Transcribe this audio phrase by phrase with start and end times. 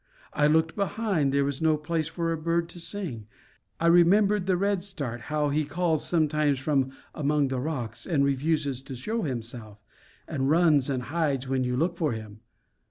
[0.33, 3.27] I looked behind; there was no place for a bird to sing.
[3.79, 8.95] I remembered the redstart, how he calls sometimes from among the rocks, and refuses to
[8.95, 9.77] show himself,
[10.27, 12.39] and runs and hides when you look for him.